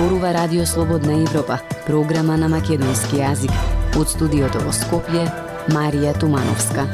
[0.00, 3.52] зборува Радио Слободна Европа, програма на македонски јазик.
[4.00, 5.26] Од студиото во Скопје,
[5.68, 6.86] Марија Тумановска.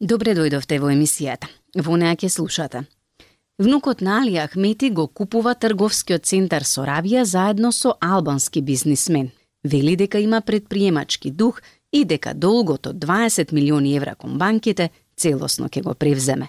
[0.00, 1.46] Добре дојдовте во емисијата.
[1.78, 2.88] Во неа ќе слушате.
[3.62, 9.30] Внукот на Али Ахмети го купува трговскиот центар Соравија заедно со албански бизнисмен.
[9.62, 11.60] Вели дека има предприемачки дух
[11.92, 16.48] и дека долгот од 20 милиони евра кон банките целосно ќе го превземе.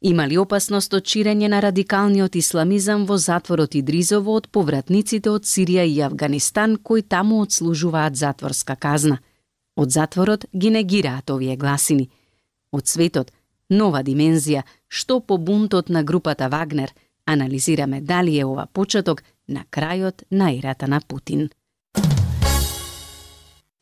[0.00, 5.84] Има ли опасност од ширење на радикалниот исламизам во затворот Идризово од повратниците од Сирија
[5.84, 9.18] и Афганистан кои таму одслужуваат затворска казна?
[9.76, 12.08] Од затворот ги негираат овие гласини.
[12.72, 13.32] Од светот,
[13.68, 16.94] нова димензија, што по бунтот на групата Вагнер,
[17.26, 21.50] анализираме дали е ова почеток на крајот на ерата на Путин.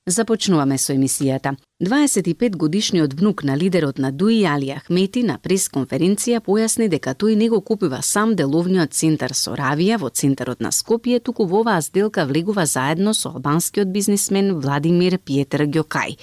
[0.09, 1.53] Започнуваме со емисијата.
[1.81, 7.47] 25 годишниот внук на лидерот на Дуи Али Ахмети на пресконференција појасни дека тој не
[7.49, 12.67] го купува сам деловниот центар Соравија во центарот на Скопје, туку во оваа сделка влегува
[12.67, 16.17] заедно со албанскиот бизнисмен Владимир Пиетер Ѓокај.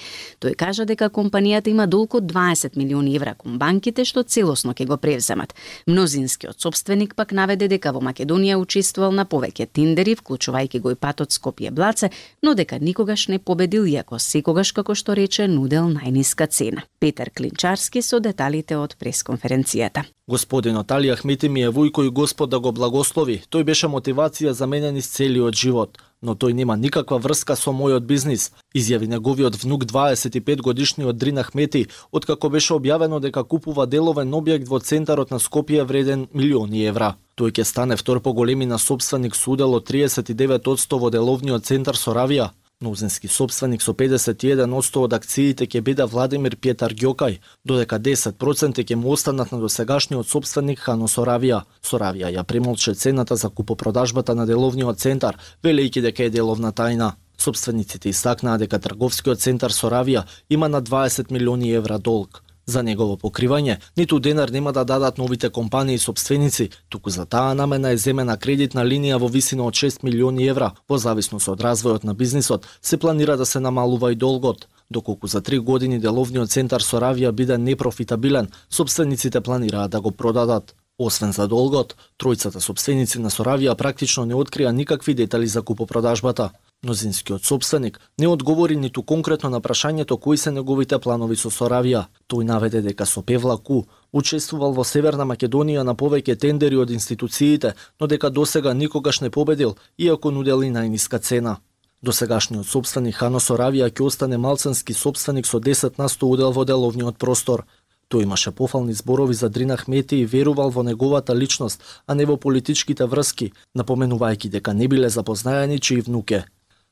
[0.44, 4.89] Тој кажа дека компанијата има долг од 20 милиони евра кон банките што целосно ќе
[4.92, 5.56] го превземат.
[5.88, 11.31] Мнозинскиот собственик пак наведе дека во Македонија учествувал на повеќе тендери, вклучувајќи го и патот
[11.31, 12.11] Скопје Блаце,
[12.44, 16.83] но дека никогаш не победил иако секогаш како што рече нудел најниска цена.
[16.99, 20.05] Петар Клинчарски со деталите од пресконференцијата.
[20.27, 23.41] Господинот Али Ахмети ми е војко и Господ да го благослови.
[23.49, 28.05] Тој беше мотивација за мене низ целиот живот но тој нема никаква врска со мојот
[28.09, 34.67] бизнис, изјави неговиот внук 25 годишниот Дрин Ахмети, откако беше објавено дека купува деловен објект
[34.67, 37.15] во центарот на Скопје вреден милиони евра.
[37.37, 42.52] Тој ќе стане втор по големина собственик судел од 39% во деловниот центар Соравија,
[42.85, 49.09] Мнозински собственик со 51% од акциите ќе биде Владимир Петар Ѓокај, додека 10% ќе му
[49.15, 51.63] останат на досегашниот собственик Хано Соравија.
[51.81, 57.15] Соравија ја премолче цената за купопродажбата на деловниот центар, велејќи дека е деловна тајна.
[57.41, 62.45] Собствениците истакнаа дека трговскиот центар Соравија има на 20 милиони евра долг.
[62.65, 67.92] За негово покривање, ниту денар нема да дадат новите компании собственици, туку за таа намена
[67.93, 70.71] е земена кредитна линија во висина од 6 милиони евра.
[70.89, 74.67] Во зависност од развојот на бизнисот, се планира да се намалува и долгот.
[74.89, 80.76] Доколку за три години деловниот центар Соравија биде непрофитабилен, собствениците планираат да го продадат.
[80.97, 86.49] Освен за долгот, тројцата собственици на Соравија практично не открија никакви детали за купопродажбата.
[86.85, 92.03] Мнозинскиот собственик не одговори ниту конкретно на прашањето кои се неговите планови со Соравија.
[92.29, 98.05] Тој наведе дека со Певлаку учествувал во Северна Македонија на повеќе тендери од институциите, но
[98.05, 101.57] дека досега никогаш не победил, иако нудели најниска цена.
[102.03, 107.17] Досегашниот собственик Хано Соравија ќе остане малцански собственик со 10 на 100 удел во деловниот
[107.17, 107.65] простор.
[108.13, 112.37] Тој имаше пофални зборови за Дрина Хмети и верувал во неговата личност, а не во
[112.37, 116.45] политичките врски, напоменувајќи дека не биле запознаени чии внуке.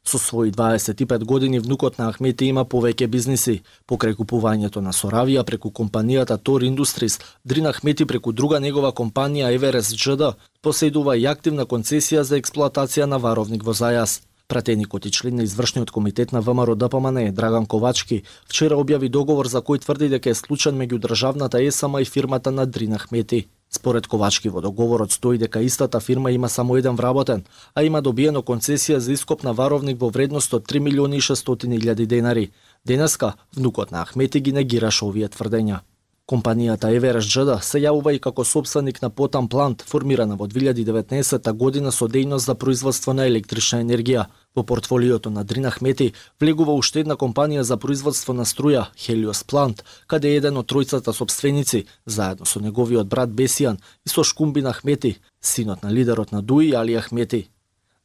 [0.04, 3.62] Со своји 25 години внукот на Ахмети има повеќе бизниси.
[3.88, 9.96] Покрај купувањето на Соравија преку компанијата Тор Industries, Дрин Ахмети преку друга негова компанија Everest
[9.96, 14.20] JD поседува и активна концесија за експлоатација на варовник во зајас.
[14.54, 19.64] Пратеникот и член на извршниот комитет на ВМРО ДПМН Драган Ковачки вчера објави договор за
[19.66, 23.48] кој тврди дека е случаен меѓу државната ЕСМА и фирмата на Дрина Хмети.
[23.72, 27.42] Според Ковачки во договорот стои дека истата фирма има само еден вработен,
[27.74, 31.74] а има добиено концесија за ископ на варовник во вредност од 3 милиони и 600
[31.80, 32.52] илјади денари.
[32.86, 35.82] Денеска, внукот на Ахмети ги негираше овие тврдења.
[36.24, 41.92] Компанијата Everest JD се јавува и како собственик на Потам Плант, формирана во 2019 година
[41.92, 44.28] со дејност за производство на електрична енергија.
[44.56, 49.82] Во портфолиото на Дрина Хмети влегува уште една компанија за производство на струја, Helios Plant,
[50.08, 55.18] каде е еден од тројцата собственици, заедно со неговиот брат Бесијан и со Шкумбин Ахмети,
[55.42, 57.50] синот на лидерот на Дуи Али Ахмети.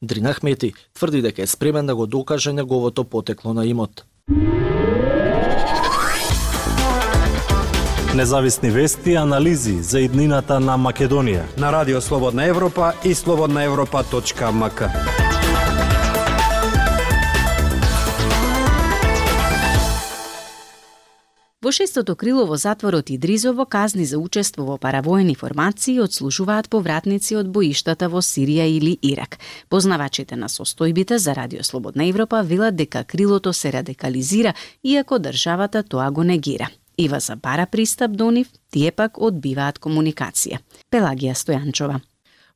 [0.03, 4.05] Дрина Хмети тврди дека е спремен да го докаже неговото потекло на имот.
[8.15, 11.45] Независни вести и анализи за иднината на Македонија.
[11.59, 15.18] На Радио Слободна Европа и слободнаевропа.мк.
[21.61, 27.49] Во шестото крило во затворот Идризово казни за учество во паравоени формации одслужуваат повратници од
[27.51, 29.41] боиштата во Сирија или Ирак.
[29.69, 36.11] Познавачите на состојбите за Радио Слободна Европа велат дека крилото се радикализира, иако државата тоа
[36.11, 36.69] го негира.
[36.97, 40.63] Ива забара пристап до нив, тие пак одбиваат комуникација.
[40.93, 41.99] Пелагија Стојанчова.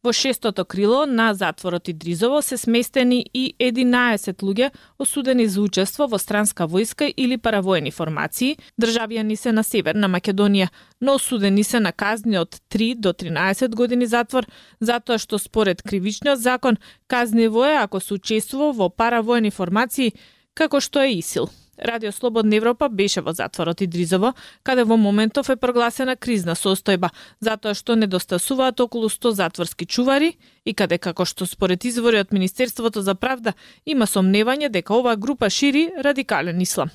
[0.05, 6.19] Во шестото крило на затворот Идризово се сместени и 11 луѓе осудени за учество во
[6.19, 12.39] странска војска или паравоени формации, државјани се на Северна Македонија, но осудени се на казни
[12.39, 14.51] од 3 до 13 години затвор,
[14.81, 20.15] затоа што според кривичниот закон казниво е ако се учествува во паравоени формации,
[20.55, 21.62] како што е ИСИЛ.
[21.79, 27.09] Радио Слободна Европа беше во затворот Идризово, каде во моментов е прогласена кризна состојба,
[27.41, 33.01] затоа што недостасуваат околу 100 затворски чувари и каде како што според извори од Министерството
[33.01, 33.55] за правда
[33.87, 36.91] има сомневање дека оваа група шири радикален ислам.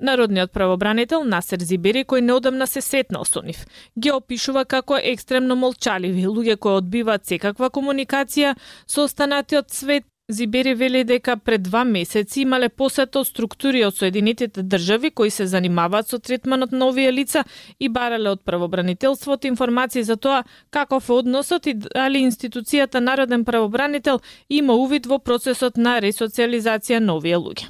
[0.00, 3.64] Народниот правобранител Насер Зибери, кој неодамна се сетнал со нив,
[3.96, 8.56] ги опишува како екстремно молчаливи луѓе кои одбиваат секаква комуникација
[8.86, 14.62] со останатиот свет Зибери вели дека пред два месеци имале посета од структури од Соединетите
[14.62, 17.42] држави кои се занимаваат со третманот на овие лица
[17.78, 24.20] и барале од правобранителството информации за тоа каков е односот и дали институцијата Народен правобранител
[24.48, 27.68] има увид во процесот на ресоциализација на овие луѓе.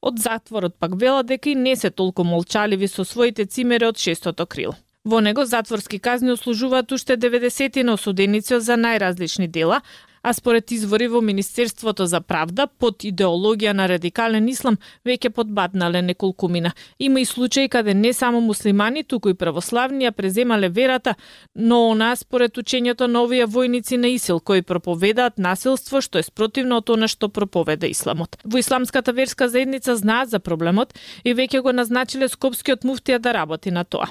[0.00, 4.46] Од затворот пак вела дека и не се толку молчаливи со своите цимери од шестото
[4.46, 4.76] крило.
[5.04, 9.80] Во него затворски казни ослужуваат уште 90 на осуденици за најразлични дела,
[10.22, 16.72] а според извори во Министерството за правда, под идеологија на радикален ислам, веќе подбаднале неколкумина.
[16.98, 21.14] Има и случаи каде не само муслимани, туку и православни ја преземале верата,
[21.54, 26.78] но она според учењето на овие војници на Исил, кои проповедаат насилство што е спротивно
[26.78, 28.36] од она што проповеда исламот.
[28.44, 30.94] Во исламската верска заедница знаат за проблемот
[31.24, 34.08] и веќе го назначиле скопскиот муфтија да работи на тоа.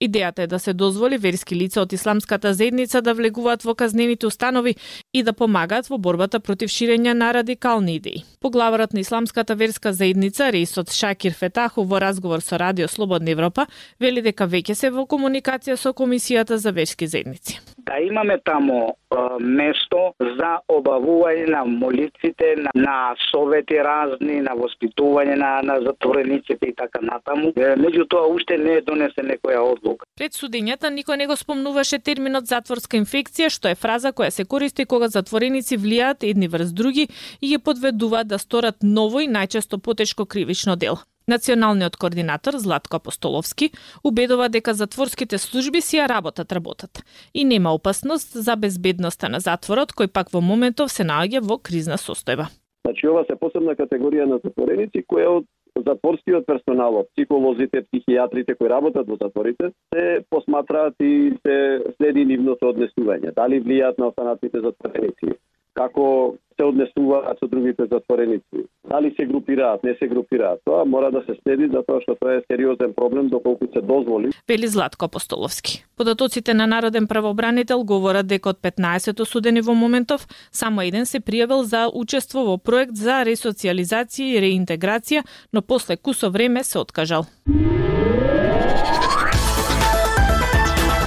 [0.00, 4.74] Идејата е да се дозволи верски лица од исламската заедница да влегуваат во казнените установи
[5.14, 8.24] и да помагаат во борбата против ширење на радикални идеи.
[8.40, 13.66] Поглаварот на исламската верска заедница Рейсот Шакир Фетаху во разговор со Радио Слободна Европа
[14.00, 17.60] вели дека веќе се во комуникација со Комисијата за верски заедници.
[17.86, 25.36] Да имаме тамо е, место за обавување на молитвите, на, на совети разни, на воспитување
[25.38, 27.52] на, на затворениците и така натаму.
[27.56, 30.06] Меѓутоа уште не е донесен некоја одлука одлука.
[30.16, 34.86] Пред судењата никој не го спомнуваше терминот затворска инфекција, што е фраза која се користи
[34.86, 37.08] кога затвореници влијаат едни врз други
[37.40, 40.98] и ги подведуваат да сторат ново и најчесто потешко кривично дело.
[41.28, 43.70] Националниот координатор Златко Апостоловски
[44.04, 47.02] убедува дека затворските служби си ја работат работат
[47.34, 51.98] и нема опасност за безбедноста на затворот кој пак во моментов се наоѓа во кризна
[51.98, 52.46] состојба.
[52.86, 55.50] Значи ова се посебна категорија на затвореници која од
[55.88, 61.56] затворскиот персонал, психолозите, психијатрите кои работат во затворите, се посматраат и се
[61.96, 63.34] следи нивното однесување.
[63.34, 65.34] Дали влијаат на останатите затвореници?
[65.74, 68.66] Како се однесуваат со другите затвореници?
[68.90, 70.60] Дали се групираат, не се групираат?
[70.64, 74.32] Тоа мора да се следи затоа што тоа е сериозен проблем доколку се дозволи.
[74.48, 75.84] Вели Златко Апостоловски.
[75.96, 81.62] Податоците на Народен правобранител говорат дека од 15 осудени во моментов, само еден се пријавил
[81.62, 87.26] за учество во проект за ресоциализација и реинтеграција, но после кусо време се откажал.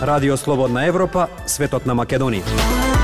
[0.02, 2.99] Радио Слободна Европа, светот на Македонија.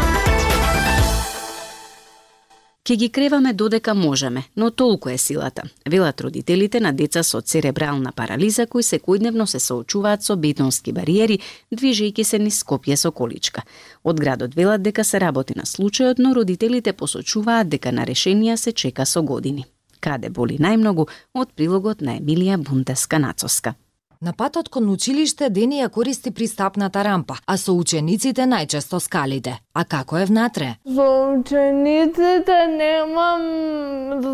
[2.85, 5.61] Ке ги креваме додека можеме, но толку е силата.
[5.89, 11.39] Велат родителите на деца со церебрална парализа кои секојдневно се соочуваат со бетонски бариери,
[11.73, 13.63] движејќи се низ Скопје со количка.
[14.03, 18.71] Од градот велат дека се работи на случајот, но родителите посочуваат дека на решенија се
[18.71, 19.65] чека со години.
[19.99, 23.73] Каде боли најмногу од прилогот на Емилија Бунтеска Нацоска.
[24.25, 29.53] На патот кон училиште Дени ја користи пристапната рампа, а со учениците најчесто скалите.
[29.73, 30.69] А како е внатре?
[30.95, 31.05] Со
[31.35, 33.43] учениците немам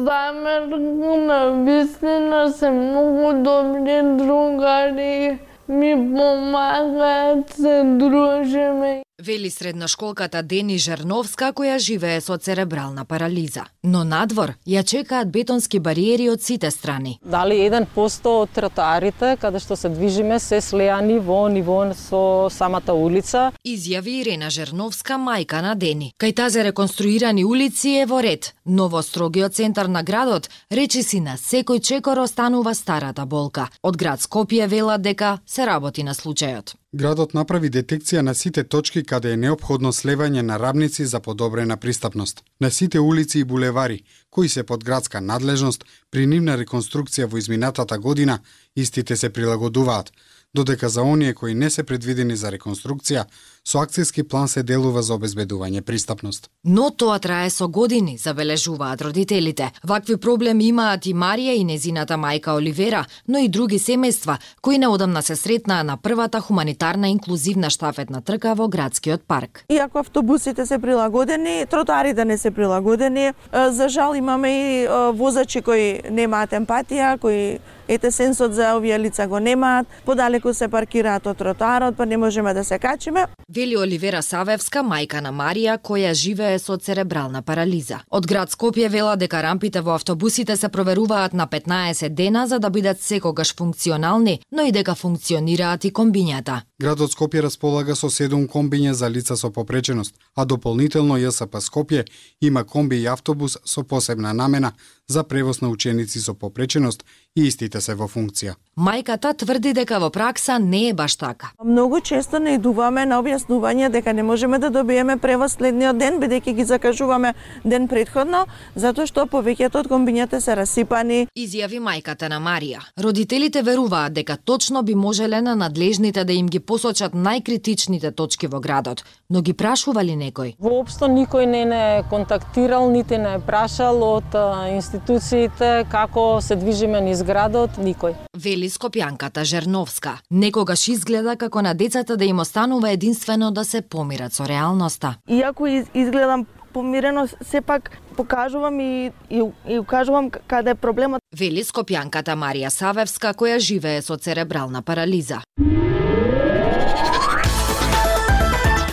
[0.05, 9.03] замерку на вистина се многу добри другари ми помагаат, се дружиме.
[9.21, 13.67] Вели средношколката Дени Жерновска која живее со церебрална парализа.
[13.83, 17.19] Но надвор ја чекаат бетонски бариери од сите страни.
[17.21, 23.51] Дали 1% од тротоарите каде што се движиме се слеани во ниво со самата улица.
[23.61, 26.13] Изјави Ирена Жерновска, мајка на Дени.
[26.17, 31.37] Кај тазе реконструирани улици е во ред, но во строгиот центар на градот речиси на
[31.37, 33.69] секој чекор останува старата болка.
[33.83, 36.80] Од град Скопје велат дека се работи на случајот.
[36.91, 42.43] Градот направи детекција на сите точки каде е необходно слевање на рабници за подобрена пристапност.
[42.61, 47.99] На сите улици и булевари, кои се под градска надлежност, при нивна реконструкција во изминатата
[47.99, 48.39] година,
[48.75, 50.11] истите се прилагодуваат,
[50.53, 53.25] додека за оние кои не се предвидени за реконструкција,
[53.63, 56.47] Со акцијски план се делува за обезбедување пристапност.
[56.65, 59.69] Но тоа трае со години, забележуваат родителите.
[59.83, 65.21] Вакви проблеми имаат и Марија и незината мајка Оливера, но и други семејства кои неодамна
[65.21, 69.65] се сретнаа на првата хуманитарна инклузивна штафетна трка во градскиот парк.
[69.69, 73.33] Иако автобусите се прилагодени, тротоарите не се прилагодени.
[73.53, 79.39] За жал имаме и возачи кои немаат емпатија, кои ете сенсот за овие лица го
[79.39, 83.27] немаат, подалеку се паркираат од тротоарот, па не можеме да се качиме.
[83.53, 87.97] Вели Оливера Савевска, мајка на Марија, која живее со церебрална парализа.
[88.07, 92.69] Од град Скопје вела дека рампите во автобусите се проверуваат на 15 дена за да
[92.69, 96.61] бидат секогаш функционални, но и дека функционираат и комбињата.
[96.79, 102.05] Градот Скопје располага со 7 комбиња за лица со попреченост, а дополнително ЈСП Скопје
[102.41, 104.71] има комби и автобус со посебна намена
[105.11, 107.03] за превоз на ученици со попреченост
[107.35, 108.55] и истите се во функција.
[108.77, 111.51] Мајката тврди дека во пракса не е баш така.
[111.63, 116.55] Многу често не идуваме на објаснување дека не можеме да добиеме превоз следниот ден, бидејќи
[116.55, 121.27] ги закажуваме ден предходно, затоа што повеќето од комбињата се расипани.
[121.35, 122.81] Изјави мајката на Марија.
[122.97, 128.59] Родителите веруваат дека точно би можеле на надлежните да им ги посочат најкритичните точки во
[128.59, 130.55] градот, но ги прашували некој?
[130.59, 134.35] Воопшто никој не не контактирал, нити не прашал од
[134.75, 138.15] институциите како се движиме низ градот, никој.
[138.35, 140.19] Вели Скопјанката Жерновска.
[140.29, 145.15] Некогаш изгледа како на децата да им останува единствено да се помират со реалноста.
[145.27, 151.21] Иако изгледам помирено, сепак покажувам и, и, и укажувам каде е проблемот.
[151.35, 155.41] Вели Скопјанката Марија Савевска, која живее со церебрална парализа.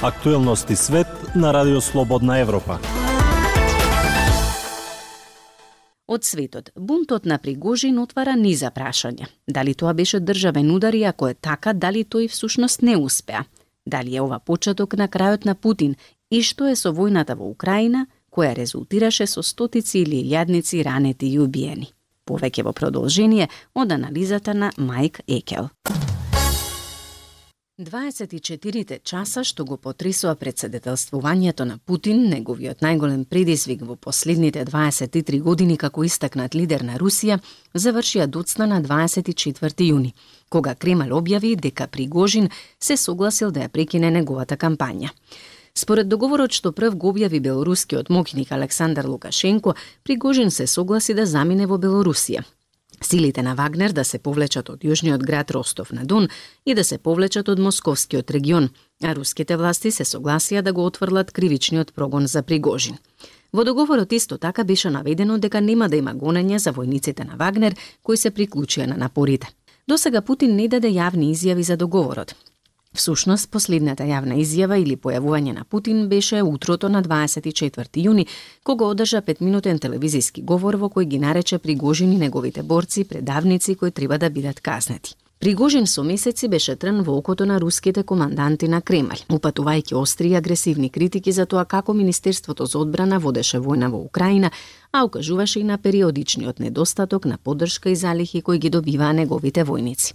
[0.02, 2.78] Актуелности свет на Радио Слободна Европа.
[6.06, 9.26] Од светот, бунтот на Пригожин отвара низа прашања.
[9.48, 13.44] Дали тоа беше државен удар и ако е така, дали тој всушност не успеа?
[13.86, 15.96] Дали е ова почеток на крајот на Путин
[16.30, 21.42] и што е со војната во Украина, која резултираше со стотици или илјадници ранети и
[21.42, 21.90] убиени?
[22.24, 25.70] Повеќе во продолжение од анализата на Майк Екел.
[27.78, 35.76] 24 часа што го потресува председателствувањето на Путин, неговиот најголем предизвик во последните 23 години
[35.76, 37.38] како истакнат лидер на Русија,
[37.74, 40.12] завршија доцна на 24 јуни,
[40.50, 45.14] кога Кремл објави дека Пригожин се согласил да ја прекине неговата кампања.
[45.74, 51.66] Според договорот што прв го објави белорускиот мокиник Александар Лукашенко, Пригожин се согласи да замине
[51.66, 52.42] во Белорусија,
[53.02, 56.28] Силите на Вагнер да се повлечат од јужниот град Ростов на Дон
[56.66, 58.70] и да се повлечат од Московскиот регион,
[59.02, 62.98] а руските власти се согласија да го отврлат кривичниот прогон за Пригожин.
[63.52, 67.76] Во договорот исто така беше наведено дека нема да има гонење за војниците на Вагнер
[68.02, 69.48] кои се приклучија на напорите.
[69.88, 72.34] До сега Путин не даде јавни изјави за договорот,
[72.96, 78.26] Всушност, последната јавна изјава или појавување на Путин беше утрото на 24 јуни,
[78.64, 83.90] кога одржа петминутен телевизиски говор во кој ги нарече Пригожини и неговите борци предавници кои
[83.90, 85.14] треба да бидат казнети.
[85.38, 90.34] Пригожин со месеци беше трн во окото на руските команданти на Кремљ, упатувајќи остри и
[90.34, 94.50] агресивни критики за тоа како Министерството за одбрана водеше војна во Украина,
[94.92, 100.14] а укажуваше и на периодичниот недостаток на поддршка и залихи кои ги добиваа неговите војници.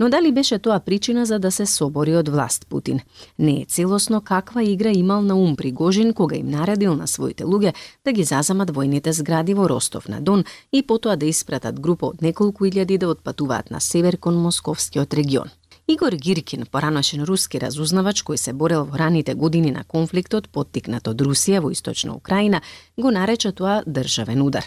[0.00, 3.00] Но дали беше тоа причина за да се собори од власт Путин?
[3.38, 7.74] Не е целосно каква игра имал на ум Пригожин кога им наредил на своите луѓе
[8.04, 12.22] да ги зазамат војните згради во Ростов на Дон и потоа да испратат група од
[12.22, 15.50] неколку илјади да отпатуваат на север кон Московскиот регион.
[15.86, 21.20] Игор Гиркин, пораношен руски разузнавач кој се борел во раните години на конфликтот поттикнат од
[21.20, 22.62] Русија во источна Украина,
[22.96, 24.64] го нарече тоа државен удар.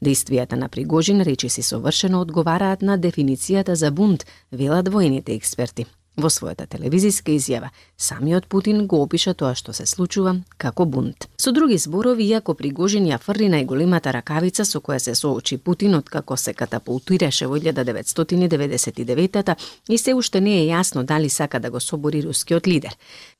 [0.00, 5.84] Действијата на Пригожин речиси совршено одговараат на дефиницијата за бунт, велат воените експерти.
[6.16, 11.26] Во својата телевизиска изјава, самиот Путин го опиша тоа што се случува како бунт.
[11.42, 16.06] Со други зборови, иако Пригожин ја фрли најголемата ракавица со која се соочи Путин од
[16.08, 19.56] како се катапултираше во 1999
[19.88, 22.94] и се уште не е јасно дали сака да го собори рускиот лидер.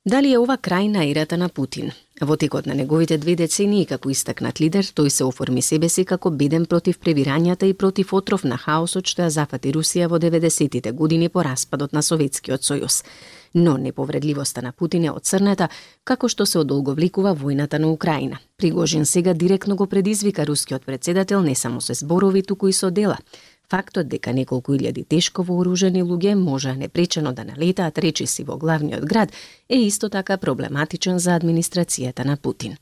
[0.04, 1.86] Дали е ова крај на ерата на Путин?
[2.20, 6.28] Во текот на неговите две децении како истакнат лидер, тој се оформи себе си како
[6.30, 11.30] беден против превирањата и против отров на хаосот што ја зафати Русија во 90-тите години
[11.32, 13.00] по распадот на Советскиот сојуз.
[13.54, 15.70] Но неповредливоста на Путин е оцрнета
[16.04, 18.38] како што се одолговликува војната на Украина.
[18.58, 23.18] Пригожин сега директно го предизвика рускиот председател не само со зборови, туку и со дела.
[23.70, 29.32] Фактот дека неколку илјади тешко вооружени луѓе може непречено да налетаат речиси во главниот град
[29.68, 32.76] е исто така проблематичен за администрацијата на Путин.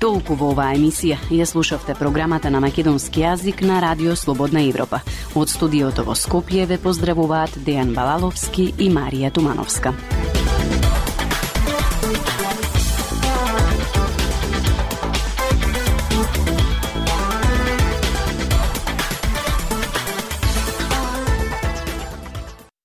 [0.00, 5.02] Толку во оваа емисија ја слушавте програмата на македонски јазик на Радио Слободна Европа.
[5.36, 9.92] Од студиото во Скопје ве поздравуваат Дејан Балаловски и Марија Тумановска.